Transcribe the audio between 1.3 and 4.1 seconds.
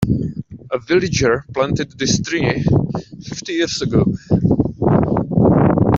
planted this tree fifty years ago.